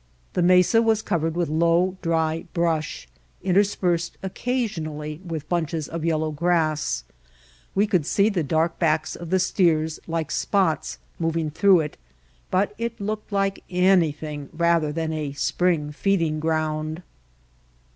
[0.33, 3.07] The mesa was covered with low, dry brush,
[3.43, 7.03] interspersed occasionally with bunches of yellow grass.
[7.75, 11.97] We could see the dark backs of the steers like spots moving through it,
[12.49, 17.03] but it looked like anything rather than a spring feeding ground.